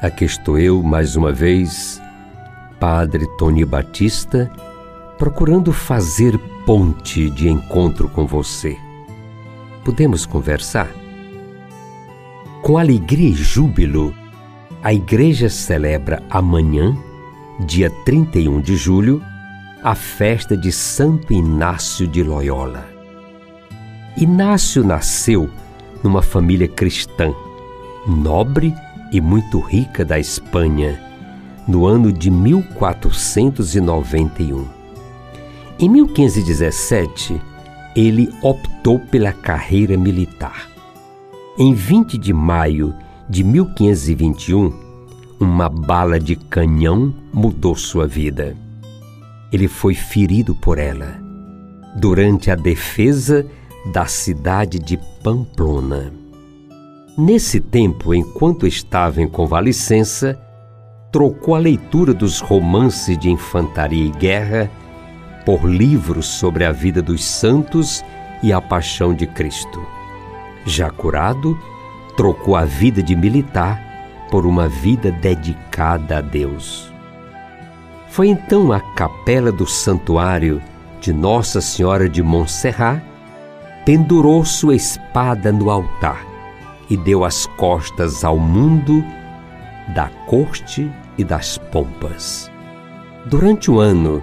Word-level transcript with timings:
aqui 0.00 0.24
estou 0.24 0.58
eu 0.58 0.82
mais 0.82 1.14
uma 1.14 1.32
vez, 1.32 2.00
Padre 2.78 3.26
Tony 3.36 3.64
Batista, 3.64 4.50
procurando 5.18 5.72
fazer 5.72 6.38
ponte 6.64 7.28
de 7.28 7.48
encontro 7.48 8.08
com 8.08 8.26
você. 8.26 8.76
Podemos 9.84 10.24
conversar? 10.24 10.88
Com 12.62 12.78
alegria 12.78 13.28
e 13.28 13.34
júbilo, 13.34 14.14
a 14.82 14.92
Igreja 14.92 15.50
celebra 15.50 16.22
amanhã, 16.30 16.96
dia 17.66 17.90
31 18.04 18.60
de 18.60 18.76
julho, 18.76 19.22
a 19.82 19.94
festa 19.94 20.56
de 20.56 20.72
Santo 20.72 21.32
Inácio 21.32 22.06
de 22.06 22.22
Loyola. 22.22 22.86
Inácio 24.16 24.82
nasceu 24.82 25.50
numa 26.02 26.22
família 26.22 26.68
cristã, 26.68 27.32
nobre 28.06 28.68
e 28.68 28.89
muito 29.18 29.58
rica 29.58 30.04
da 30.04 30.18
Espanha, 30.18 31.00
no 31.66 31.86
ano 31.86 32.12
de 32.12 32.30
1491. 32.30 34.66
Em 35.78 35.88
1517, 35.88 37.40
ele 37.96 38.28
optou 38.42 38.98
pela 38.98 39.32
carreira 39.32 39.96
militar. 39.96 40.68
Em 41.58 41.72
20 41.72 42.18
de 42.18 42.34
maio 42.34 42.94
de 43.28 43.42
1521, 43.42 44.70
uma 45.40 45.70
bala 45.70 46.20
de 46.20 46.36
canhão 46.36 47.14
mudou 47.32 47.74
sua 47.74 48.06
vida. 48.06 48.54
Ele 49.50 49.66
foi 49.66 49.94
ferido 49.94 50.54
por 50.54 50.78
ela 50.78 51.18
durante 51.96 52.50
a 52.50 52.54
defesa 52.54 53.46
da 53.92 54.06
cidade 54.06 54.78
de 54.78 54.98
Pamplona. 55.22 56.19
Nesse 57.18 57.60
tempo, 57.60 58.14
enquanto 58.14 58.66
estava 58.66 59.20
em 59.20 59.28
convalescença, 59.28 60.38
trocou 61.10 61.54
a 61.54 61.58
leitura 61.58 62.14
dos 62.14 62.40
romances 62.40 63.18
de 63.18 63.30
infantaria 63.30 64.06
e 64.06 64.10
guerra 64.10 64.70
por 65.44 65.64
livros 65.64 66.26
sobre 66.26 66.64
a 66.64 66.70
vida 66.70 67.02
dos 67.02 67.24
santos 67.24 68.04
e 68.42 68.52
a 68.52 68.60
paixão 68.60 69.12
de 69.12 69.26
Cristo. 69.26 69.84
Já 70.64 70.88
curado, 70.88 71.58
trocou 72.16 72.54
a 72.54 72.64
vida 72.64 73.02
de 73.02 73.16
militar 73.16 73.82
por 74.30 74.46
uma 74.46 74.68
vida 74.68 75.10
dedicada 75.10 76.18
a 76.18 76.20
Deus. 76.20 76.92
Foi 78.08 78.28
então 78.28 78.72
à 78.72 78.80
capela 78.80 79.50
do 79.50 79.66
santuário 79.66 80.62
de 81.00 81.12
Nossa 81.12 81.60
Senhora 81.60 82.08
de 82.08 82.22
Montserrat 82.22 83.02
pendurou 83.84 84.44
sua 84.44 84.76
espada 84.76 85.50
no 85.50 85.70
altar 85.70 86.29
e 86.90 86.96
deu 86.96 87.24
as 87.24 87.46
costas 87.46 88.24
ao 88.24 88.36
mundo 88.36 89.02
da 89.94 90.08
corte 90.26 90.90
e 91.16 91.24
das 91.24 91.56
pompas. 91.56 92.50
Durante 93.26 93.70
um 93.70 93.78
ano, 93.78 94.22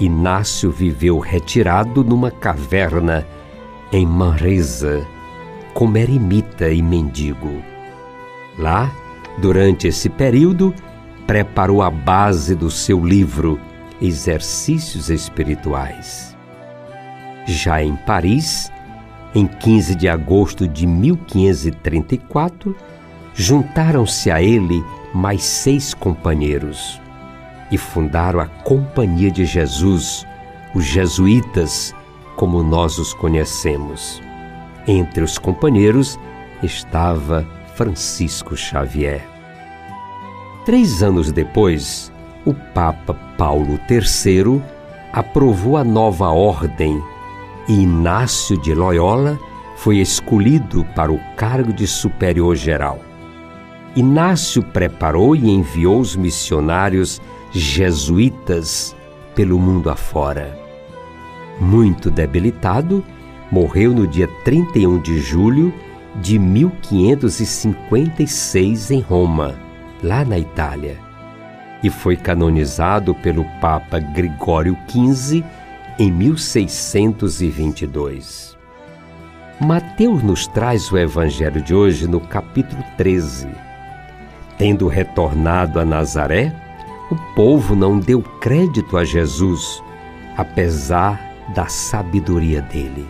Inácio 0.00 0.70
viveu 0.70 1.18
retirado 1.18 2.02
numa 2.02 2.30
caverna 2.30 3.26
em 3.92 4.06
Manresa, 4.06 5.06
como 5.74 5.96
eremita 5.96 6.70
e 6.70 6.82
mendigo. 6.82 7.62
Lá, 8.58 8.90
durante 9.38 9.86
esse 9.86 10.08
período, 10.08 10.74
preparou 11.26 11.82
a 11.82 11.90
base 11.90 12.54
do 12.54 12.70
seu 12.70 13.04
livro 13.04 13.60
Exercícios 14.00 15.10
Espirituais. 15.10 16.36
Já 17.46 17.82
em 17.82 17.96
Paris, 17.96 18.70
em 19.36 19.46
15 19.46 19.94
de 19.94 20.08
agosto 20.08 20.66
de 20.66 20.86
1534, 20.86 22.74
juntaram-se 23.34 24.30
a 24.30 24.42
ele 24.42 24.82
mais 25.12 25.44
seis 25.44 25.92
companheiros 25.92 26.98
e 27.70 27.76
fundaram 27.76 28.40
a 28.40 28.46
Companhia 28.46 29.30
de 29.30 29.44
Jesus, 29.44 30.26
os 30.74 30.86
jesuítas, 30.86 31.94
como 32.34 32.62
nós 32.62 32.98
os 32.98 33.12
conhecemos. 33.12 34.22
Entre 34.88 35.22
os 35.22 35.36
companheiros 35.36 36.18
estava 36.62 37.46
Francisco 37.74 38.56
Xavier. 38.56 39.20
Três 40.64 41.02
anos 41.02 41.30
depois, 41.30 42.10
o 42.46 42.54
Papa 42.54 43.12
Paulo 43.36 43.78
III 43.90 44.62
aprovou 45.12 45.76
a 45.76 45.84
nova 45.84 46.30
ordem 46.30 47.02
Inácio 47.68 48.56
de 48.56 48.72
Loyola 48.72 49.36
foi 49.74 49.98
escolhido 49.98 50.84
para 50.94 51.10
o 51.10 51.18
cargo 51.36 51.72
de 51.72 51.84
superior 51.84 52.54
geral. 52.54 53.00
Inácio 53.96 54.62
preparou 54.62 55.34
e 55.34 55.50
enviou 55.50 55.98
os 55.98 56.14
missionários 56.14 57.20
jesuítas 57.50 58.94
pelo 59.34 59.58
mundo 59.58 59.90
afora. 59.90 60.56
Muito 61.60 62.08
debilitado, 62.08 63.02
morreu 63.50 63.92
no 63.92 64.06
dia 64.06 64.28
31 64.44 65.00
de 65.00 65.18
julho 65.18 65.74
de 66.20 66.38
1556 66.38 68.92
em 68.92 69.00
Roma, 69.00 69.56
lá 70.04 70.24
na 70.24 70.38
Itália, 70.38 71.00
e 71.82 71.90
foi 71.90 72.16
canonizado 72.16 73.12
pelo 73.16 73.44
Papa 73.60 73.98
Gregório 73.98 74.78
XV 74.88 75.42
em 75.98 76.12
1622. 76.12 78.54
Mateus 79.58 80.22
nos 80.22 80.46
traz 80.46 80.92
o 80.92 80.98
evangelho 80.98 81.62
de 81.62 81.74
hoje 81.74 82.06
no 82.06 82.20
capítulo 82.20 82.84
13. 82.98 83.48
Tendo 84.58 84.88
retornado 84.88 85.80
a 85.80 85.86
Nazaré, 85.86 86.54
o 87.10 87.16
povo 87.34 87.74
não 87.74 87.98
deu 87.98 88.20
crédito 88.40 88.98
a 88.98 89.04
Jesus, 89.04 89.82
apesar 90.36 91.18
da 91.54 91.66
sabedoria 91.66 92.60
dele. 92.60 93.08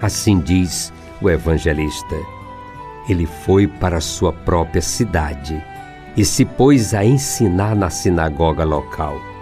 Assim 0.00 0.40
diz 0.40 0.90
o 1.20 1.28
evangelista. 1.28 2.16
Ele 3.08 3.26
foi 3.26 3.66
para 3.66 4.00
sua 4.00 4.32
própria 4.32 4.80
cidade 4.80 5.62
e 6.16 6.24
se 6.24 6.46
pôs 6.46 6.94
a 6.94 7.04
ensinar 7.04 7.76
na 7.76 7.90
sinagoga 7.90 8.64
local 8.64 9.33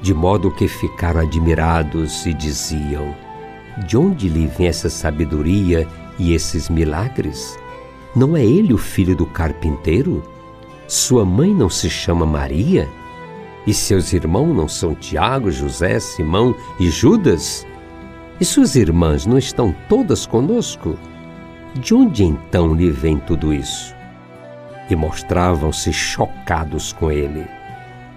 de 0.00 0.14
modo 0.14 0.50
que 0.50 0.68
ficaram 0.68 1.20
admirados 1.20 2.24
e 2.26 2.32
diziam: 2.32 3.14
De 3.86 3.96
onde 3.96 4.28
lhe 4.28 4.46
vem 4.46 4.68
essa 4.68 4.88
sabedoria 4.88 5.86
e 6.18 6.32
esses 6.32 6.68
milagres? 6.68 7.58
Não 8.14 8.36
é 8.36 8.44
ele 8.44 8.72
o 8.72 8.78
filho 8.78 9.14
do 9.14 9.26
carpinteiro? 9.26 10.22
Sua 10.86 11.24
mãe 11.24 11.54
não 11.54 11.68
se 11.68 11.90
chama 11.90 12.24
Maria? 12.24 12.88
E 13.66 13.74
seus 13.74 14.12
irmãos 14.12 14.54
não 14.54 14.66
são 14.66 14.94
Tiago, 14.94 15.50
José, 15.50 16.00
Simão 16.00 16.54
e 16.80 16.88
Judas? 16.88 17.66
E 18.40 18.44
suas 18.44 18.76
irmãs 18.76 19.26
não 19.26 19.36
estão 19.36 19.74
todas 19.88 20.24
conosco? 20.24 20.96
De 21.74 21.94
onde 21.94 22.24
então 22.24 22.74
lhe 22.74 22.90
vem 22.90 23.18
tudo 23.18 23.52
isso? 23.52 23.94
E 24.88 24.96
mostravam-se 24.96 25.92
chocados 25.92 26.92
com 26.94 27.12
ele. 27.12 27.46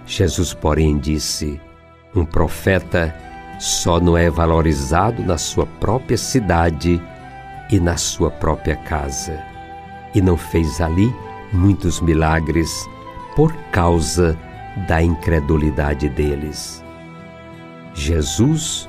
Jesus, 0.06 0.54
porém, 0.54 0.98
disse: 0.98 1.60
um 2.14 2.24
profeta 2.24 3.14
só 3.58 4.00
não 4.00 4.16
é 4.16 4.28
valorizado 4.28 5.22
na 5.22 5.38
sua 5.38 5.66
própria 5.66 6.18
cidade 6.18 7.00
e 7.70 7.80
na 7.80 7.96
sua 7.96 8.30
própria 8.30 8.76
casa. 8.76 9.42
E 10.14 10.20
não 10.20 10.36
fez 10.36 10.80
ali 10.80 11.14
muitos 11.52 12.00
milagres 12.00 12.88
por 13.34 13.54
causa 13.70 14.36
da 14.88 15.02
incredulidade 15.02 16.08
deles. 16.08 16.82
Jesus 17.94 18.88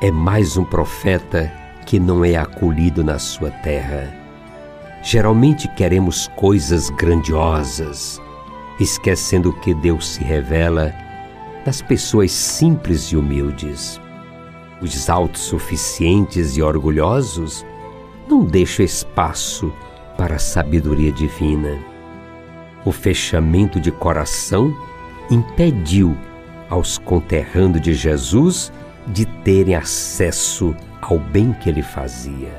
é 0.00 0.10
mais 0.10 0.56
um 0.56 0.64
profeta 0.64 1.52
que 1.84 1.98
não 1.98 2.24
é 2.24 2.36
acolhido 2.36 3.02
na 3.02 3.18
sua 3.18 3.50
terra. 3.50 4.08
Geralmente 5.02 5.66
queremos 5.68 6.28
coisas 6.36 6.90
grandiosas, 6.90 8.20
esquecendo 8.78 9.52
que 9.52 9.74
Deus 9.74 10.08
se 10.08 10.22
revela 10.22 10.94
das 11.70 11.80
pessoas 11.80 12.32
simples 12.32 13.12
e 13.12 13.16
humildes. 13.16 14.00
Os 14.82 15.08
autossuficientes 15.08 16.56
e 16.56 16.62
orgulhosos 16.62 17.64
não 18.28 18.44
deixa 18.44 18.82
espaço 18.82 19.72
para 20.16 20.34
a 20.34 20.38
sabedoria 20.40 21.12
divina. 21.12 21.78
O 22.84 22.90
fechamento 22.90 23.78
de 23.78 23.92
coração 23.92 24.76
impediu 25.30 26.18
aos 26.68 26.98
conterrândoos 26.98 27.84
de 27.84 27.94
Jesus 27.94 28.72
de 29.06 29.24
terem 29.24 29.76
acesso 29.76 30.74
ao 31.00 31.20
bem 31.20 31.52
que 31.52 31.68
ele 31.68 31.82
fazia. 31.82 32.50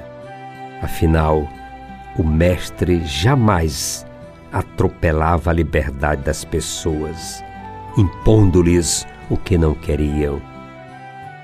Afinal, 0.82 1.50
o 2.18 2.24
Mestre 2.24 3.06
jamais 3.06 4.06
atropelava 4.54 5.50
a 5.50 5.54
liberdade 5.54 6.22
das 6.22 6.46
pessoas, 6.46 7.44
impondo-lhes 7.98 9.06
o 9.30 9.38
que 9.38 9.58
não 9.58 9.74
queriam. 9.74 10.42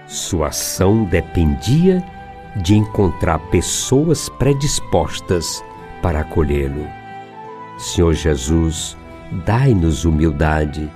Sua 0.07 0.47
ação 0.47 1.03
dependia 1.05 2.03
de 2.57 2.75
encontrar 2.75 3.39
pessoas 3.49 4.29
predispostas 4.29 5.63
para 6.01 6.21
acolhê-lo. 6.21 6.88
Senhor 7.77 8.13
Jesus, 8.13 8.97
dai-nos 9.45 10.05
humildade 10.05 10.89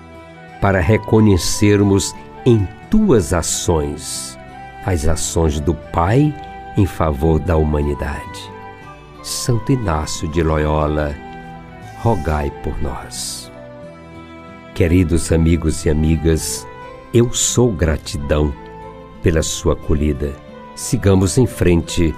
para 0.61 0.79
reconhecermos 0.79 2.15
em 2.45 2.67
tuas 2.89 3.33
ações 3.33 4.37
as 4.85 5.07
ações 5.07 5.59
do 5.59 5.73
Pai 5.73 6.33
em 6.77 6.85
favor 6.85 7.39
da 7.39 7.55
humanidade. 7.57 8.51
Santo 9.23 9.71
Inácio 9.71 10.27
de 10.27 10.41
Loyola, 10.41 11.15
rogai 11.99 12.49
por 12.63 12.81
nós. 12.81 13.50
Queridos 14.73 15.31
amigos 15.31 15.85
e 15.85 15.89
amigas, 15.89 16.65
eu 17.13 17.33
sou 17.33 17.71
gratidão 17.71 18.53
pela 19.21 19.43
sua 19.43 19.73
acolhida. 19.73 20.33
Sigamos 20.75 21.37
em 21.37 21.45
frente. 21.45 22.15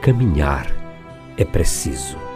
Caminhar 0.00 0.70
é 1.36 1.44
preciso. 1.44 2.27